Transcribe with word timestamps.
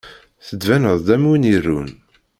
Tettbineḍ-d 0.47 1.07
am 1.15 1.23
win 1.29 1.49
irun. 1.55 1.89